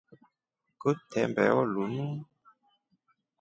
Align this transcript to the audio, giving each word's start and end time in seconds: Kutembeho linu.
Kutembeho 0.81 1.61
linu. 1.73 2.07